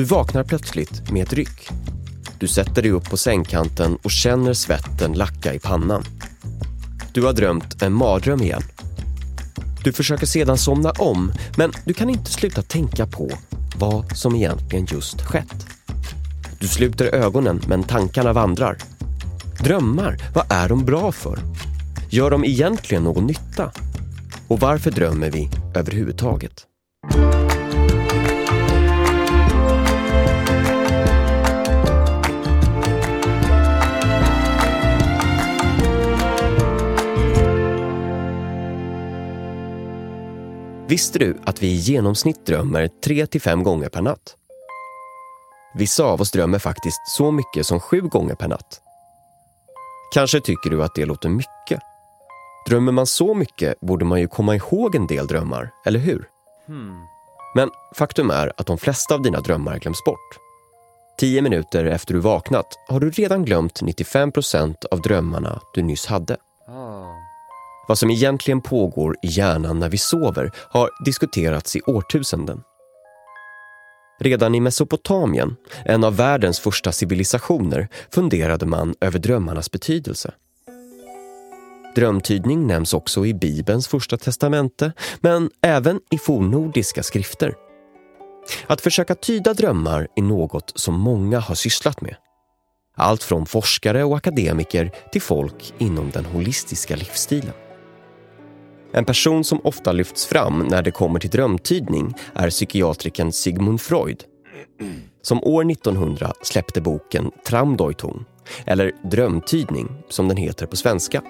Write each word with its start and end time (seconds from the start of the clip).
Du 0.00 0.04
vaknar 0.04 0.44
plötsligt 0.44 1.10
med 1.10 1.22
ett 1.22 1.32
ryck. 1.32 1.68
Du 2.38 2.48
sätter 2.48 2.82
dig 2.82 2.90
upp 2.90 3.10
på 3.10 3.16
sängkanten 3.16 3.96
och 4.02 4.10
känner 4.10 4.54
svetten 4.54 5.12
lacka 5.12 5.54
i 5.54 5.58
pannan. 5.58 6.04
Du 7.12 7.22
har 7.22 7.32
drömt 7.32 7.82
en 7.82 7.92
mardröm 7.92 8.42
igen. 8.42 8.62
Du 9.84 9.92
försöker 9.92 10.26
sedan 10.26 10.58
somna 10.58 10.90
om, 10.90 11.32
men 11.56 11.72
du 11.84 11.94
kan 11.94 12.10
inte 12.10 12.30
sluta 12.30 12.62
tänka 12.62 13.06
på 13.06 13.30
vad 13.76 14.16
som 14.16 14.34
egentligen 14.34 14.86
just 14.90 15.22
skett. 15.22 15.66
Du 16.58 16.68
sluter 16.68 17.14
ögonen, 17.14 17.60
men 17.68 17.82
tankarna 17.82 18.32
vandrar. 18.32 18.76
Drömmar, 19.64 20.16
vad 20.34 20.52
är 20.52 20.68
de 20.68 20.84
bra 20.84 21.12
för? 21.12 21.38
Gör 22.10 22.30
de 22.30 22.44
egentligen 22.44 23.04
någon 23.04 23.26
nytta? 23.26 23.72
Och 24.48 24.60
varför 24.60 24.90
drömmer 24.90 25.30
vi 25.30 25.50
överhuvudtaget? 25.74 26.66
Visste 40.90 41.18
du 41.18 41.38
att 41.44 41.62
vi 41.62 41.66
i 41.66 41.74
genomsnitt 41.74 42.46
drömmer 42.46 42.88
3-5 43.04 43.62
gånger 43.62 43.88
per 43.88 44.02
natt? 44.02 44.36
Vissa 45.74 46.04
av 46.04 46.20
oss 46.20 46.30
drömmer 46.30 46.58
faktiskt 46.58 47.08
så 47.08 47.30
mycket 47.30 47.66
som 47.66 47.80
sju 47.80 48.00
gånger 48.00 48.34
per 48.34 48.48
natt. 48.48 48.80
Kanske 50.14 50.40
tycker 50.40 50.70
du 50.70 50.84
att 50.84 50.94
det 50.94 51.04
låter 51.04 51.28
mycket. 51.28 51.80
Drömmer 52.68 52.92
man 52.92 53.06
så 53.06 53.34
mycket 53.34 53.80
borde 53.80 54.04
man 54.04 54.20
ju 54.20 54.28
komma 54.28 54.56
ihåg 54.56 54.94
en 54.94 55.06
del 55.06 55.26
drömmar, 55.26 55.70
eller 55.86 56.00
hur? 56.00 56.28
Hmm. 56.66 57.04
Men 57.54 57.70
faktum 57.94 58.30
är 58.30 58.52
att 58.56 58.66
de 58.66 58.78
flesta 58.78 59.14
av 59.14 59.22
dina 59.22 59.40
drömmar 59.40 59.78
glöms 59.78 60.04
bort. 60.04 60.38
Tio 61.18 61.42
minuter 61.42 61.84
efter 61.84 62.14
du 62.14 62.20
vaknat 62.20 62.66
har 62.88 63.00
du 63.00 63.10
redan 63.10 63.44
glömt 63.44 63.82
95 63.82 64.32
procent 64.32 64.84
av 64.84 65.00
drömmarna 65.00 65.60
du 65.74 65.82
nyss 65.82 66.06
hade. 66.06 66.36
Ah. 66.68 67.29
Vad 67.90 67.98
som 67.98 68.10
egentligen 68.10 68.60
pågår 68.60 69.16
i 69.22 69.26
hjärnan 69.26 69.78
när 69.78 69.88
vi 69.88 69.98
sover 69.98 70.52
har 70.56 70.90
diskuterats 71.04 71.76
i 71.76 71.80
årtusenden. 71.80 72.62
Redan 74.20 74.54
i 74.54 74.60
Mesopotamien, 74.60 75.56
en 75.84 76.04
av 76.04 76.16
världens 76.16 76.60
första 76.60 76.92
civilisationer, 76.92 77.88
funderade 78.10 78.66
man 78.66 78.94
över 79.00 79.18
drömmarnas 79.18 79.70
betydelse. 79.70 80.32
Drömtydning 81.94 82.66
nämns 82.66 82.94
också 82.94 83.26
i 83.26 83.34
Bibelns 83.34 83.88
första 83.88 84.16
testamente, 84.16 84.92
men 85.20 85.50
även 85.62 86.00
i 86.10 86.18
fornnordiska 86.18 87.02
skrifter. 87.02 87.54
Att 88.66 88.80
försöka 88.80 89.14
tyda 89.14 89.54
drömmar 89.54 90.08
är 90.16 90.22
något 90.22 90.72
som 90.74 90.94
många 90.94 91.40
har 91.40 91.54
sysslat 91.54 92.00
med. 92.00 92.16
Allt 92.96 93.22
från 93.22 93.46
forskare 93.46 94.04
och 94.04 94.16
akademiker 94.16 94.90
till 95.12 95.22
folk 95.22 95.74
inom 95.78 96.10
den 96.10 96.24
holistiska 96.24 96.96
livsstilen. 96.96 97.54
En 98.92 99.04
person 99.04 99.44
som 99.44 99.60
ofta 99.64 99.92
lyfts 99.92 100.26
fram 100.26 100.58
när 100.58 100.82
det 100.82 100.90
kommer 100.90 101.20
till 101.20 101.30
drömtydning 101.30 102.14
är 102.34 102.50
psykiatriken 102.50 103.32
Sigmund 103.32 103.80
Freud 103.80 104.24
som 105.22 105.44
år 105.44 105.70
1900 105.70 106.32
släppte 106.42 106.80
boken 106.80 107.30
Traumdeutung, 107.46 108.24
eller 108.66 108.92
Drömtydning 109.02 109.88
som 110.08 110.28
den 110.28 110.36
heter 110.36 110.66
på 110.66 110.76
svenska. 110.76 111.22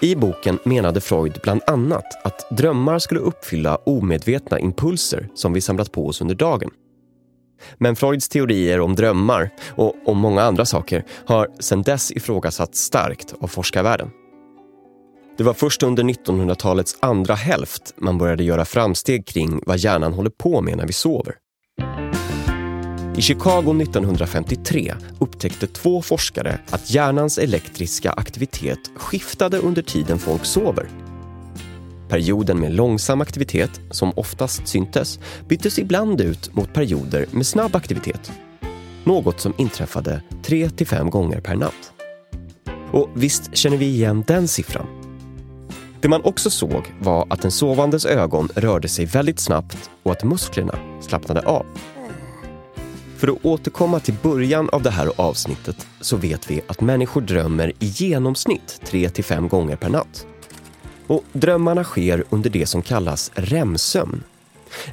I 0.00 0.16
boken 0.16 0.58
menade 0.64 1.00
Freud 1.00 1.40
bland 1.42 1.62
annat 1.66 2.26
att 2.26 2.50
drömmar 2.50 2.98
skulle 2.98 3.20
uppfylla 3.20 3.76
omedvetna 3.76 4.58
impulser 4.58 5.28
som 5.34 5.52
vi 5.52 5.60
samlat 5.60 5.92
på 5.92 6.06
oss 6.06 6.20
under 6.20 6.34
dagen. 6.34 6.70
Men 7.78 7.96
Freuds 7.96 8.28
teorier 8.28 8.80
om 8.80 8.94
drömmar 8.94 9.50
och 9.68 9.94
om 10.06 10.18
många 10.18 10.42
andra 10.42 10.64
saker 10.64 11.04
har 11.26 11.48
sedan 11.58 11.82
dess 11.82 12.12
ifrågasatts 12.12 12.80
starkt 12.80 13.34
av 13.40 13.46
forskarvärlden. 13.46 14.10
Det 15.38 15.44
var 15.44 15.54
först 15.54 15.82
under 15.82 16.02
1900-talets 16.02 16.96
andra 17.00 17.34
hälft 17.34 17.94
man 17.96 18.18
började 18.18 18.44
göra 18.44 18.64
framsteg 18.64 19.26
kring 19.26 19.60
vad 19.66 19.78
hjärnan 19.78 20.12
håller 20.12 20.30
på 20.30 20.60
med 20.60 20.76
när 20.76 20.86
vi 20.86 20.92
sover. 20.92 21.34
I 23.16 23.22
Chicago 23.22 23.82
1953 23.82 24.94
upptäckte 25.18 25.66
två 25.66 26.02
forskare 26.02 26.58
att 26.70 26.90
hjärnans 26.90 27.38
elektriska 27.38 28.10
aktivitet 28.12 28.78
skiftade 28.96 29.58
under 29.58 29.82
tiden 29.82 30.18
folk 30.18 30.44
sover. 30.44 30.88
Perioden 32.08 32.60
med 32.60 32.72
långsam 32.72 33.20
aktivitet, 33.20 33.80
som 33.90 34.12
oftast 34.16 34.68
syntes, 34.68 35.20
byttes 35.48 35.78
ibland 35.78 36.20
ut 36.20 36.54
mot 36.54 36.74
perioder 36.74 37.26
med 37.30 37.46
snabb 37.46 37.76
aktivitet. 37.76 38.32
Något 39.04 39.40
som 39.40 39.54
inträffade 39.58 40.22
3-5 40.42 41.10
gånger 41.10 41.40
per 41.40 41.56
natt. 41.56 41.92
Och 42.92 43.08
visst 43.14 43.56
känner 43.56 43.76
vi 43.76 43.86
igen 43.86 44.24
den 44.26 44.48
siffran? 44.48 44.97
Det 46.00 46.08
man 46.08 46.24
också 46.24 46.50
såg 46.50 46.94
var 47.00 47.26
att 47.30 47.42
den 47.42 47.50
sovandes 47.50 48.06
ögon 48.06 48.48
rörde 48.54 48.88
sig 48.88 49.04
väldigt 49.04 49.40
snabbt 49.40 49.90
och 50.02 50.12
att 50.12 50.24
musklerna 50.24 50.78
slappnade 51.00 51.40
av. 51.40 51.66
För 53.16 53.28
att 53.28 53.44
återkomma 53.44 54.00
till 54.00 54.14
början 54.22 54.68
av 54.68 54.82
det 54.82 54.90
här 54.90 55.12
avsnittet 55.16 55.86
så 56.00 56.16
vet 56.16 56.50
vi 56.50 56.60
att 56.66 56.80
människor 56.80 57.20
drömmer 57.20 57.72
i 57.78 57.86
genomsnitt 57.86 58.80
3-5 58.84 59.48
gånger 59.48 59.76
per 59.76 59.88
natt. 59.88 60.26
Och 61.06 61.24
drömmarna 61.32 61.84
sker 61.84 62.24
under 62.30 62.50
det 62.50 62.66
som 62.66 62.82
kallas 62.82 63.30
REM-sömn, 63.34 64.22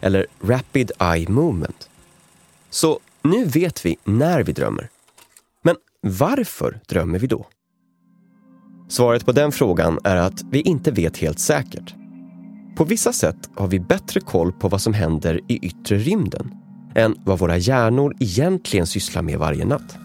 eller 0.02 0.26
Rapid 0.42 0.92
Eye 1.00 1.30
Movement. 1.30 1.90
Så 2.70 3.00
nu 3.22 3.46
vet 3.46 3.86
vi 3.86 3.98
när 4.04 4.44
vi 4.44 4.52
drömmer. 4.52 4.90
Men 5.62 5.76
varför 6.02 6.80
drömmer 6.88 7.20
vi 7.20 7.28
då? 7.28 7.46
Svaret 8.88 9.26
på 9.26 9.32
den 9.32 9.52
frågan 9.52 10.00
är 10.04 10.16
att 10.16 10.42
vi 10.52 10.62
inte 10.62 10.92
vet 10.92 11.18
helt 11.18 11.40
säkert. 11.40 11.96
På 12.76 12.84
vissa 12.84 13.14
sätt 13.14 13.50
har 13.56 13.68
vi 13.68 13.80
bättre 13.80 14.20
koll 14.20 14.52
på 14.52 14.70
vad 14.70 14.82
som 14.82 14.94
händer 14.94 15.40
i 15.48 15.58
yttre 15.58 15.98
rymden 15.98 16.52
än 16.96 17.16
vad 17.26 17.40
våra 17.40 17.58
hjärnor 17.58 18.16
egentligen 18.20 18.88
sysslar 18.88 19.22
med 19.22 19.40
varje 19.40 19.66
natt. 19.66 19.98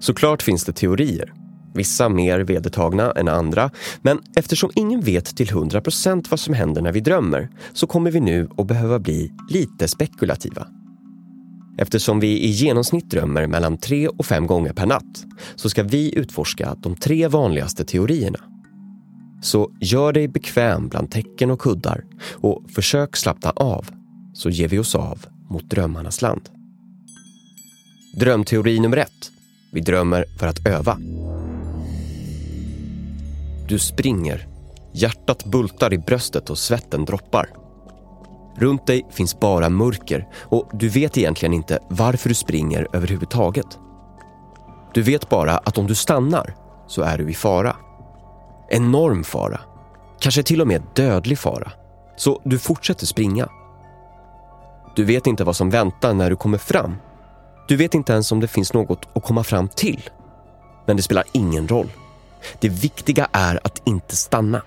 Såklart 0.00 0.42
finns 0.42 0.64
det 0.64 0.72
teorier, 0.72 1.32
vissa 1.74 2.08
mer 2.08 2.40
vedertagna 2.40 3.12
än 3.12 3.28
andra, 3.28 3.70
men 4.02 4.18
eftersom 4.36 4.70
ingen 4.74 5.00
vet 5.00 5.36
till 5.36 5.48
100% 5.48 6.26
vad 6.30 6.40
som 6.40 6.54
händer 6.54 6.82
när 6.82 6.92
vi 6.92 7.00
drömmer 7.00 7.48
så 7.72 7.86
kommer 7.86 8.10
vi 8.10 8.20
nu 8.20 8.48
att 8.56 8.66
behöva 8.66 8.98
bli 8.98 9.32
lite 9.50 9.88
spekulativa. 9.88 10.66
Eftersom 11.78 12.20
vi 12.20 12.40
i 12.40 12.48
genomsnitt 12.48 13.10
drömmer 13.10 13.46
mellan 13.46 13.78
tre 13.78 14.08
och 14.08 14.26
fem 14.26 14.46
gånger 14.46 14.72
per 14.72 14.86
natt 14.86 15.24
så 15.56 15.70
ska 15.70 15.82
vi 15.82 16.18
utforska 16.18 16.76
de 16.82 16.96
tre 16.96 17.28
vanligaste 17.28 17.84
teorierna. 17.84 18.38
Så 19.42 19.70
gör 19.80 20.12
dig 20.12 20.28
bekväm 20.28 20.88
bland 20.88 21.10
tecken 21.10 21.50
och 21.50 21.60
kuddar 21.60 22.04
och 22.32 22.70
försök 22.74 23.16
slappna 23.16 23.50
av 23.50 23.86
så 24.34 24.50
ger 24.50 24.68
vi 24.68 24.78
oss 24.78 24.94
av 24.94 25.26
mot 25.50 25.70
drömmarnas 25.70 26.22
land. 26.22 26.48
Drömteori 28.20 28.80
nummer 28.80 28.96
ett. 28.96 29.30
Vi 29.72 29.80
drömmer 29.80 30.24
för 30.38 30.46
att 30.46 30.66
öva. 30.66 30.98
Du 33.68 33.78
springer. 33.78 34.46
Hjärtat 34.92 35.44
bultar 35.44 35.94
i 35.94 35.98
bröstet 35.98 36.50
och 36.50 36.58
svetten 36.58 37.04
droppar. 37.04 37.63
Runt 38.56 38.86
dig 38.86 39.06
finns 39.10 39.40
bara 39.40 39.68
mörker 39.68 40.28
och 40.40 40.68
du 40.72 40.88
vet 40.88 41.18
egentligen 41.18 41.52
inte 41.52 41.78
varför 41.88 42.28
du 42.28 42.34
springer 42.34 42.88
överhuvudtaget. 42.92 43.78
Du 44.94 45.02
vet 45.02 45.28
bara 45.28 45.58
att 45.58 45.78
om 45.78 45.86
du 45.86 45.94
stannar 45.94 46.54
så 46.86 47.02
är 47.02 47.18
du 47.18 47.30
i 47.30 47.34
fara. 47.34 47.76
Enorm 48.68 49.24
fara. 49.24 49.60
Kanske 50.20 50.42
till 50.42 50.60
och 50.60 50.66
med 50.66 50.82
dödlig 50.94 51.38
fara. 51.38 51.72
Så 52.16 52.40
du 52.44 52.58
fortsätter 52.58 53.06
springa. 53.06 53.48
Du 54.96 55.04
vet 55.04 55.26
inte 55.26 55.44
vad 55.44 55.56
som 55.56 55.70
väntar 55.70 56.14
när 56.14 56.30
du 56.30 56.36
kommer 56.36 56.58
fram. 56.58 56.96
Du 57.68 57.76
vet 57.76 57.94
inte 57.94 58.12
ens 58.12 58.32
om 58.32 58.40
det 58.40 58.48
finns 58.48 58.72
något 58.72 59.08
att 59.14 59.24
komma 59.24 59.44
fram 59.44 59.68
till. 59.68 60.10
Men 60.86 60.96
det 60.96 61.02
spelar 61.02 61.24
ingen 61.32 61.68
roll. 61.68 61.88
Det 62.60 62.68
viktiga 62.68 63.28
är 63.32 63.60
att 63.64 63.82
inte 63.84 64.16
stanna. 64.16 64.62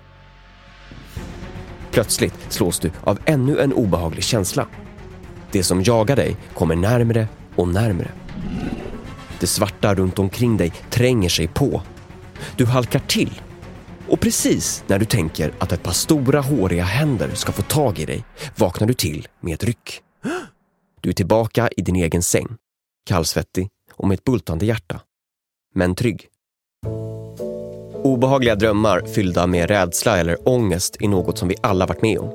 Plötsligt 1.98 2.52
slås 2.52 2.78
du 2.78 2.90
av 3.04 3.18
ännu 3.24 3.60
en 3.60 3.72
obehaglig 3.72 4.24
känsla. 4.24 4.66
Det 5.50 5.62
som 5.62 5.82
jagar 5.82 6.16
dig 6.16 6.36
kommer 6.54 6.76
närmre 6.76 7.28
och 7.56 7.68
närmre. 7.68 8.10
Det 9.40 9.46
svarta 9.46 9.94
runt 9.94 10.18
omkring 10.18 10.56
dig 10.56 10.72
tränger 10.90 11.28
sig 11.28 11.48
på. 11.48 11.82
Du 12.56 12.66
halkar 12.66 12.98
till. 12.98 13.42
Och 14.08 14.20
precis 14.20 14.84
när 14.86 14.98
du 14.98 15.04
tänker 15.04 15.52
att 15.58 15.72
ett 15.72 15.82
par 15.82 15.92
stora 15.92 16.40
håriga 16.40 16.84
händer 16.84 17.34
ska 17.34 17.52
få 17.52 17.62
tag 17.62 17.98
i 17.98 18.04
dig 18.04 18.24
vaknar 18.56 18.88
du 18.88 18.94
till 18.94 19.28
med 19.40 19.54
ett 19.54 19.64
ryck. 19.64 20.00
Du 21.00 21.08
är 21.08 21.14
tillbaka 21.14 21.68
i 21.76 21.82
din 21.82 21.96
egen 21.96 22.22
säng, 22.22 22.48
kallsvettig 23.06 23.68
och 23.92 24.08
med 24.08 24.14
ett 24.14 24.24
bultande 24.24 24.66
hjärta. 24.66 25.00
Men 25.74 25.94
trygg. 25.94 26.28
Obehagliga 28.08 28.54
drömmar 28.54 29.02
fyllda 29.14 29.46
med 29.46 29.70
rädsla 29.70 30.18
eller 30.18 30.48
ångest 30.48 30.96
är 31.00 31.08
något 31.08 31.38
som 31.38 31.48
vi 31.48 31.56
alla 31.60 31.86
varit 31.86 32.02
med 32.02 32.18
om. 32.18 32.30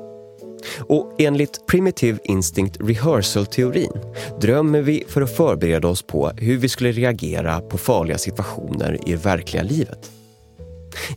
Och 0.78 1.14
enligt 1.18 1.66
Primitive 1.66 2.18
Instinct 2.24 2.76
Rehearsal-teorin 2.80 3.92
drömmer 4.40 4.82
vi 4.82 5.04
för 5.08 5.22
att 5.22 5.36
förbereda 5.36 5.88
oss 5.88 6.02
på 6.02 6.30
hur 6.36 6.58
vi 6.58 6.68
skulle 6.68 6.92
reagera 6.92 7.60
på 7.60 7.78
farliga 7.78 8.18
situationer 8.18 8.98
i 9.06 9.12
det 9.12 9.24
verkliga 9.24 9.62
livet. 9.62 10.10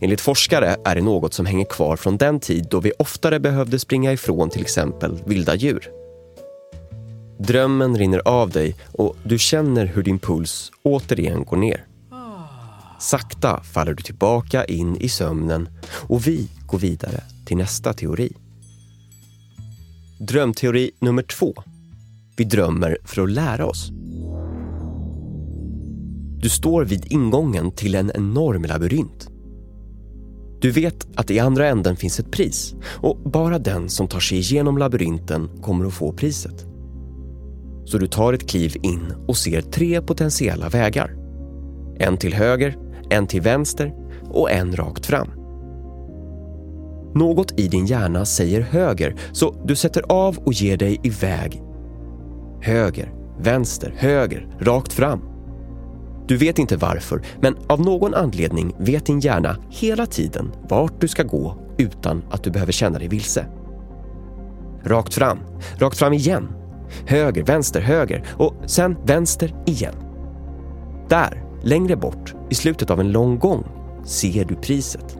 Enligt 0.00 0.20
forskare 0.20 0.76
är 0.84 0.94
det 0.94 1.02
något 1.02 1.34
som 1.34 1.46
hänger 1.46 1.64
kvar 1.64 1.96
från 1.96 2.16
den 2.16 2.40
tid 2.40 2.66
då 2.70 2.80
vi 2.80 2.92
oftare 2.98 3.40
behövde 3.40 3.78
springa 3.78 4.12
ifrån 4.12 4.50
till 4.50 4.62
exempel 4.62 5.18
vilda 5.26 5.54
djur. 5.54 5.90
Drömmen 7.38 7.98
rinner 7.98 8.22
av 8.24 8.50
dig 8.50 8.74
och 8.92 9.16
du 9.22 9.38
känner 9.38 9.86
hur 9.86 10.02
din 10.02 10.18
puls 10.18 10.72
återigen 10.82 11.44
går 11.44 11.56
ner. 11.56 11.84
Sakta 12.98 13.62
faller 13.62 13.94
du 13.94 14.02
tillbaka 14.02 14.64
in 14.64 14.96
i 14.96 15.08
sömnen 15.08 15.68
och 15.90 16.26
vi 16.26 16.48
går 16.66 16.78
vidare 16.78 17.22
till 17.46 17.56
nästa 17.56 17.92
teori. 17.92 18.32
Drömteori 20.20 20.90
nummer 21.00 21.22
två. 21.22 21.54
Vi 22.36 22.44
drömmer 22.44 22.98
för 23.04 23.22
att 23.22 23.30
lära 23.30 23.66
oss. 23.66 23.90
Du 26.40 26.48
står 26.48 26.84
vid 26.84 27.12
ingången 27.12 27.70
till 27.70 27.94
en 27.94 28.10
enorm 28.14 28.64
labyrint. 28.64 29.28
Du 30.60 30.70
vet 30.70 31.08
att 31.14 31.30
i 31.30 31.38
andra 31.38 31.68
änden 31.68 31.96
finns 31.96 32.20
ett 32.20 32.30
pris 32.30 32.74
och 32.82 33.18
bara 33.30 33.58
den 33.58 33.88
som 33.88 34.08
tar 34.08 34.20
sig 34.20 34.38
igenom 34.38 34.78
labyrinten 34.78 35.62
kommer 35.62 35.86
att 35.86 35.94
få 35.94 36.12
priset. 36.12 36.66
Så 37.84 37.98
du 37.98 38.06
tar 38.06 38.32
ett 38.32 38.48
kliv 38.48 38.76
in 38.82 39.12
och 39.28 39.36
ser 39.36 39.60
tre 39.60 40.02
potentiella 40.02 40.68
vägar. 40.68 41.14
En 42.00 42.16
till 42.16 42.34
höger, 42.34 42.87
en 43.10 43.26
till 43.26 43.40
vänster 43.40 43.94
och 44.30 44.50
en 44.50 44.76
rakt 44.76 45.06
fram. 45.06 45.28
Något 47.14 47.60
i 47.60 47.68
din 47.68 47.86
hjärna 47.86 48.24
säger 48.24 48.60
höger 48.60 49.14
så 49.32 49.54
du 49.64 49.76
sätter 49.76 50.02
av 50.08 50.38
och 50.38 50.52
ger 50.52 50.76
dig 50.76 51.00
iväg. 51.02 51.62
Höger, 52.60 53.12
vänster, 53.40 53.94
höger, 53.96 54.48
rakt 54.60 54.92
fram. 54.92 55.20
Du 56.28 56.36
vet 56.36 56.58
inte 56.58 56.76
varför, 56.76 57.22
men 57.40 57.56
av 57.66 57.80
någon 57.80 58.14
anledning 58.14 58.74
vet 58.78 59.06
din 59.06 59.20
hjärna 59.20 59.56
hela 59.70 60.06
tiden 60.06 60.52
vart 60.68 61.00
du 61.00 61.08
ska 61.08 61.22
gå 61.22 61.58
utan 61.78 62.24
att 62.30 62.44
du 62.44 62.50
behöver 62.50 62.72
känna 62.72 62.98
dig 62.98 63.08
vilse. 63.08 63.46
Rakt 64.84 65.14
fram, 65.14 65.38
rakt 65.78 65.98
fram 65.98 66.12
igen. 66.12 66.48
Höger, 67.06 67.42
vänster, 67.42 67.80
höger 67.80 68.24
och 68.36 68.54
sen 68.66 68.96
vänster 69.06 69.54
igen. 69.66 69.94
Där, 71.08 71.47
längre 71.62 71.96
bort, 71.96 72.34
i 72.50 72.54
slutet 72.54 72.90
av 72.90 73.00
en 73.00 73.12
lång 73.12 73.38
gång, 73.38 73.66
ser 74.04 74.44
du 74.44 74.54
priset. 74.54 75.18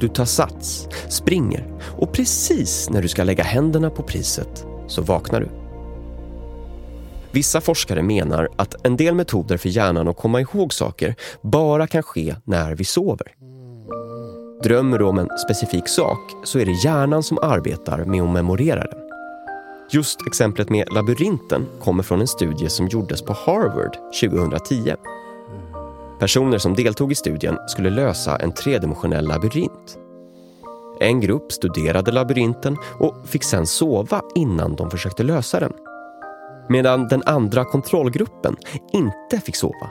Du 0.00 0.08
tar 0.08 0.24
sats, 0.24 0.88
springer 1.08 1.66
och 1.98 2.12
precis 2.12 2.90
när 2.90 3.02
du 3.02 3.08
ska 3.08 3.24
lägga 3.24 3.44
händerna 3.44 3.90
på 3.90 4.02
priset 4.02 4.66
så 4.86 5.02
vaknar 5.02 5.40
du. 5.40 5.48
Vissa 7.32 7.60
forskare 7.60 8.02
menar 8.02 8.48
att 8.56 8.86
en 8.86 8.96
del 8.96 9.14
metoder 9.14 9.56
för 9.56 9.68
hjärnan 9.68 10.08
att 10.08 10.16
komma 10.16 10.40
ihåg 10.40 10.72
saker 10.72 11.14
bara 11.42 11.86
kan 11.86 12.02
ske 12.02 12.34
när 12.44 12.74
vi 12.74 12.84
sover. 12.84 13.34
Drömmer 14.62 14.98
du 14.98 15.04
om 15.04 15.18
en 15.18 15.38
specifik 15.38 15.88
sak 15.88 16.18
så 16.44 16.58
är 16.58 16.66
det 16.66 16.72
hjärnan 16.84 17.22
som 17.22 17.38
arbetar 17.42 18.04
med 18.04 18.22
att 18.22 18.30
memorera 18.30 18.84
den. 18.84 19.09
Just 19.92 20.26
exemplet 20.26 20.70
med 20.70 20.92
labyrinten 20.92 21.66
kommer 21.80 22.02
från 22.02 22.20
en 22.20 22.28
studie 22.28 22.68
som 22.68 22.88
gjordes 22.88 23.22
på 23.22 23.32
Harvard 23.32 23.96
2010. 24.20 24.94
Personer 26.18 26.58
som 26.58 26.74
deltog 26.74 27.12
i 27.12 27.14
studien 27.14 27.58
skulle 27.68 27.90
lösa 27.90 28.36
en 28.36 28.52
tredimensionell 28.52 29.28
labyrint. 29.28 29.98
En 31.00 31.20
grupp 31.20 31.52
studerade 31.52 32.12
labyrinten 32.12 32.76
och 33.00 33.14
fick 33.26 33.44
sedan 33.44 33.66
sova 33.66 34.22
innan 34.34 34.76
de 34.76 34.90
försökte 34.90 35.22
lösa 35.22 35.60
den. 35.60 35.72
Medan 36.68 37.08
den 37.08 37.22
andra 37.26 37.64
kontrollgruppen 37.64 38.56
inte 38.92 39.40
fick 39.40 39.56
sova. 39.56 39.90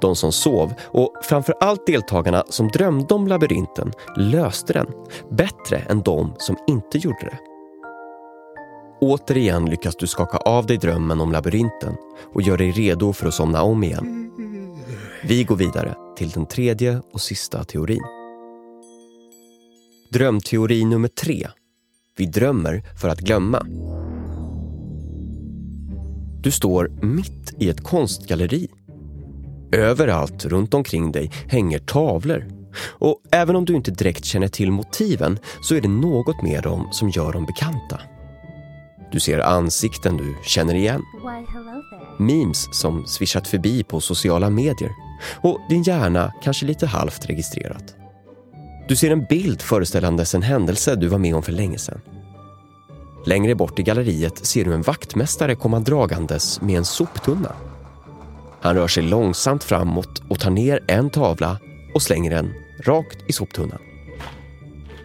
De 0.00 0.16
som 0.16 0.32
sov 0.32 0.72
och 0.82 1.12
framför 1.22 1.54
allt 1.60 1.86
deltagarna 1.86 2.44
som 2.48 2.68
drömde 2.68 3.14
om 3.14 3.26
labyrinten 3.26 3.92
löste 4.16 4.72
den 4.72 4.86
bättre 5.30 5.78
än 5.78 6.02
de 6.02 6.34
som 6.38 6.56
inte 6.66 6.98
gjorde 6.98 7.20
det. 7.20 7.53
Återigen 9.04 9.64
lyckas 9.66 9.96
du 9.96 10.06
skaka 10.06 10.36
av 10.36 10.66
dig 10.66 10.76
drömmen 10.76 11.20
om 11.20 11.32
labyrinten 11.32 11.96
och 12.34 12.42
gör 12.42 12.58
dig 12.58 12.70
redo 12.70 13.12
för 13.12 13.26
att 13.26 13.34
somna 13.34 13.62
om 13.62 13.84
igen. 13.84 14.30
Vi 15.24 15.44
går 15.44 15.56
vidare 15.56 15.94
till 16.16 16.30
den 16.30 16.46
tredje 16.46 17.02
och 17.12 17.20
sista 17.20 17.64
teorin. 17.64 18.02
Drömteori 20.10 20.84
nummer 20.84 21.08
tre. 21.08 21.48
Vi 22.16 22.26
drömmer 22.26 22.82
för 23.00 23.08
att 23.08 23.20
glömma. 23.20 23.66
Du 26.42 26.50
står 26.50 26.88
mitt 27.02 27.54
i 27.58 27.68
ett 27.68 27.82
konstgalleri. 27.82 28.68
Överallt 29.72 30.44
runt 30.44 30.74
omkring 30.74 31.12
dig 31.12 31.30
hänger 31.48 31.78
tavlor. 31.78 32.44
Och 32.86 33.20
även 33.30 33.56
om 33.56 33.64
du 33.64 33.74
inte 33.74 33.90
direkt 33.90 34.24
känner 34.24 34.48
till 34.48 34.70
motiven 34.70 35.38
så 35.62 35.74
är 35.74 35.80
det 35.80 35.88
något 35.88 36.42
med 36.42 36.62
dem 36.62 36.88
som 36.92 37.10
gör 37.10 37.32
dem 37.32 37.46
bekanta. 37.46 38.00
Du 39.14 39.20
ser 39.20 39.38
ansikten 39.38 40.16
du 40.16 40.36
känner 40.42 40.74
igen. 40.74 41.02
Memes 42.18 42.68
som 42.72 43.06
swishat 43.06 43.48
förbi 43.48 43.84
på 43.84 44.00
sociala 44.00 44.50
medier. 44.50 44.90
Och 45.42 45.60
din 45.68 45.82
hjärna 45.82 46.32
kanske 46.42 46.66
lite 46.66 46.86
halvt 46.86 47.26
registrerat. 47.26 47.94
Du 48.88 48.96
ser 48.96 49.10
en 49.10 49.24
bild 49.24 49.62
föreställandes 49.62 50.34
en 50.34 50.42
händelse 50.42 50.94
du 50.94 51.08
var 51.08 51.18
med 51.18 51.34
om 51.34 51.42
för 51.42 51.52
länge 51.52 51.78
sedan. 51.78 52.00
Längre 53.26 53.54
bort 53.54 53.78
i 53.78 53.82
galleriet 53.82 54.46
ser 54.46 54.64
du 54.64 54.74
en 54.74 54.82
vaktmästare 54.82 55.54
komma 55.54 55.80
dragandes 55.80 56.60
med 56.60 56.78
en 56.78 56.84
soptunna. 56.84 57.52
Han 58.60 58.74
rör 58.74 58.88
sig 58.88 59.02
långsamt 59.02 59.64
framåt 59.64 60.22
och 60.28 60.40
tar 60.40 60.50
ner 60.50 60.84
en 60.88 61.10
tavla 61.10 61.58
och 61.94 62.02
slänger 62.02 62.30
den 62.30 62.54
rakt 62.84 63.18
i 63.26 63.32
soptunnan. 63.32 63.80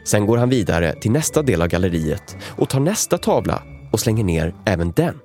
Sen 0.05 0.25
går 0.25 0.37
han 0.37 0.49
vidare 0.49 0.93
till 0.99 1.11
nästa 1.11 1.41
del 1.41 1.61
av 1.61 1.67
galleriet 1.67 2.37
och 2.47 2.69
tar 2.69 2.79
nästa 2.79 3.17
tavla 3.17 3.63
och 3.91 3.99
slänger 3.99 4.23
ner 4.23 4.55
även 4.65 4.91
den. 4.95 5.19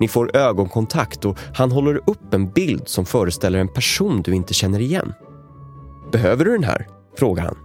Ni 0.00 0.08
får 0.08 0.36
ögonkontakt 0.36 1.24
och 1.24 1.38
han 1.54 1.72
håller 1.72 2.00
upp 2.10 2.34
en 2.34 2.50
bild 2.50 2.88
som 2.88 3.06
föreställer 3.06 3.58
en 3.58 3.68
person 3.68 4.22
du 4.22 4.34
inte 4.34 4.54
känner 4.54 4.80
igen. 4.80 5.12
Behöver 6.12 6.44
du 6.44 6.52
den 6.52 6.64
här? 6.64 6.86
frågar 7.18 7.44
han. 7.44 7.56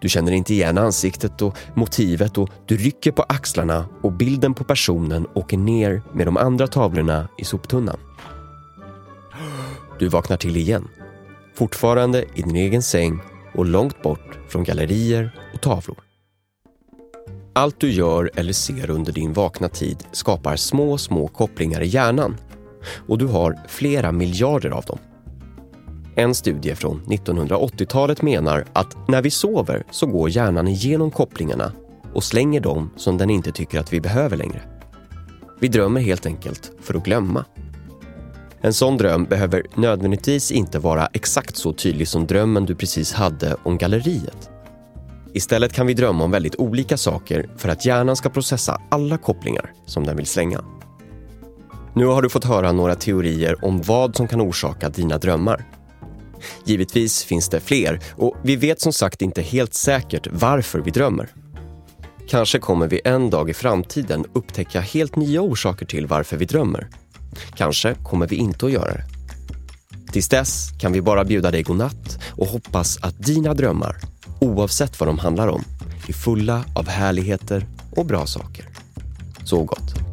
Du 0.00 0.08
känner 0.08 0.32
inte 0.32 0.54
igen 0.54 0.78
ansiktet 0.78 1.42
och 1.42 1.58
motivet 1.74 2.38
och 2.38 2.50
du 2.66 2.76
rycker 2.76 3.12
på 3.12 3.22
axlarna 3.22 3.88
och 4.02 4.12
bilden 4.12 4.54
på 4.54 4.64
personen 4.64 5.26
åker 5.34 5.58
ner 5.58 6.02
med 6.12 6.26
de 6.26 6.36
andra 6.36 6.66
tavlorna 6.66 7.28
i 7.38 7.44
soptunnan. 7.44 7.96
Du 9.98 10.08
vaknar 10.08 10.36
till 10.36 10.56
igen. 10.56 10.88
Fortfarande 11.54 12.24
i 12.34 12.42
din 12.42 12.56
egen 12.56 12.82
säng 12.82 13.20
och 13.54 13.66
långt 13.66 14.02
bort 14.02 14.38
från 14.48 14.64
gallerier 14.64 15.40
och 15.54 15.60
tavlor. 15.60 16.05
Allt 17.56 17.80
du 17.80 17.90
gör 17.90 18.30
eller 18.34 18.52
ser 18.52 18.90
under 18.90 19.12
din 19.12 19.32
vakna 19.32 19.68
tid 19.68 20.04
skapar 20.12 20.56
små, 20.56 20.98
små 20.98 21.28
kopplingar 21.28 21.80
i 21.82 21.86
hjärnan 21.86 22.36
och 23.08 23.18
du 23.18 23.26
har 23.26 23.58
flera 23.68 24.12
miljarder 24.12 24.70
av 24.70 24.84
dem. 24.84 24.98
En 26.14 26.34
studie 26.34 26.74
från 26.74 27.02
1980-talet 27.06 28.22
menar 28.22 28.64
att 28.72 29.08
när 29.08 29.22
vi 29.22 29.30
sover 29.30 29.84
så 29.90 30.06
går 30.06 30.30
hjärnan 30.30 30.68
igenom 30.68 31.10
kopplingarna 31.10 31.72
och 32.14 32.24
slänger 32.24 32.60
dem 32.60 32.90
som 32.96 33.18
den 33.18 33.30
inte 33.30 33.52
tycker 33.52 33.80
att 33.80 33.92
vi 33.92 34.00
behöver 34.00 34.36
längre. 34.36 34.62
Vi 35.60 35.68
drömmer 35.68 36.00
helt 36.00 36.26
enkelt 36.26 36.72
för 36.80 36.94
att 36.94 37.04
glömma. 37.04 37.44
En 38.60 38.72
sån 38.72 38.96
dröm 38.96 39.24
behöver 39.24 39.66
nödvändigtvis 39.74 40.50
inte 40.52 40.78
vara 40.78 41.06
exakt 41.06 41.56
så 41.56 41.72
tydlig 41.72 42.08
som 42.08 42.26
drömmen 42.26 42.66
du 42.66 42.74
precis 42.74 43.12
hade 43.12 43.56
om 43.62 43.78
galleriet. 43.78 44.50
Istället 45.36 45.72
kan 45.72 45.86
vi 45.86 45.94
drömma 45.94 46.24
om 46.24 46.30
väldigt 46.30 46.56
olika 46.56 46.96
saker 46.96 47.48
för 47.56 47.68
att 47.68 47.84
hjärnan 47.84 48.16
ska 48.16 48.28
processa 48.30 48.80
alla 48.88 49.18
kopplingar 49.18 49.72
som 49.86 50.06
den 50.06 50.16
vill 50.16 50.26
slänga. 50.26 50.64
Nu 51.94 52.06
har 52.06 52.22
du 52.22 52.28
fått 52.28 52.44
höra 52.44 52.72
några 52.72 52.94
teorier 52.94 53.64
om 53.64 53.82
vad 53.82 54.16
som 54.16 54.28
kan 54.28 54.40
orsaka 54.40 54.88
dina 54.88 55.18
drömmar. 55.18 55.64
Givetvis 56.64 57.24
finns 57.24 57.48
det 57.48 57.60
fler 57.60 58.00
och 58.16 58.36
vi 58.42 58.56
vet 58.56 58.80
som 58.80 58.92
sagt 58.92 59.22
inte 59.22 59.42
helt 59.42 59.74
säkert 59.74 60.28
varför 60.30 60.78
vi 60.78 60.90
drömmer. 60.90 61.28
Kanske 62.28 62.58
kommer 62.58 62.88
vi 62.88 63.00
en 63.04 63.30
dag 63.30 63.50
i 63.50 63.54
framtiden 63.54 64.24
upptäcka 64.32 64.80
helt 64.80 65.16
nya 65.16 65.40
orsaker 65.40 65.86
till 65.86 66.06
varför 66.06 66.36
vi 66.36 66.44
drömmer. 66.44 66.88
Kanske 67.56 67.94
kommer 67.94 68.26
vi 68.26 68.36
inte 68.36 68.66
att 68.66 68.72
göra 68.72 68.92
det. 68.92 69.04
Tills 70.12 70.28
dess 70.28 70.68
kan 70.80 70.92
vi 70.92 71.02
bara 71.02 71.24
bjuda 71.24 71.50
dig 71.50 71.62
godnatt 71.62 72.18
och 72.30 72.46
hoppas 72.46 72.98
att 73.02 73.26
dina 73.26 73.54
drömmar, 73.54 73.96
oavsett 74.40 75.00
vad 75.00 75.08
de 75.08 75.18
handlar 75.18 75.48
om, 75.48 75.64
är 76.08 76.12
fulla 76.12 76.64
av 76.74 76.88
härligheter 76.88 77.66
och 77.90 78.06
bra 78.06 78.26
saker. 78.26 78.68
Så 79.44 79.64
gott. 79.64 80.05